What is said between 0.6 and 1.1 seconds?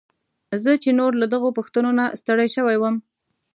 زه چې